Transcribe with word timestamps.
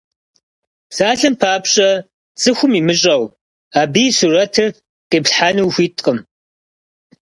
Псалъэм 0.89 1.35
папщӏэ, 1.41 1.89
цӏыхум 2.39 2.71
имыщӏэу, 2.79 3.23
абы 3.79 4.01
и 4.07 4.11
сурэтыр 4.17 4.69
къиплъхьэну 5.09 5.65
ухуиткъым. 5.67 6.19